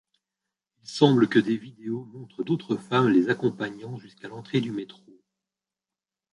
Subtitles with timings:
[0.81, 5.03] Il semble que des vidéos montrent d'autres femmes les accompagnant jusqu'à l'entrée du métro.